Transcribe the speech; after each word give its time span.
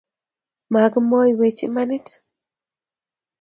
Makimwaiwech 0.71 1.59
imanit 1.67 2.07